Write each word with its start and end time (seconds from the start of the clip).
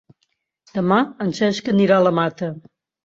Demà 0.77 0.97
en 1.25 1.33
Cesc 1.41 1.69
anirà 1.75 1.99
a 2.01 2.07
la 2.09 2.13
Mata. 2.21 2.51